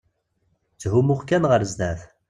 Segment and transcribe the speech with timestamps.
[0.73, 2.01] Tthumuɣ kan ɣer sdat.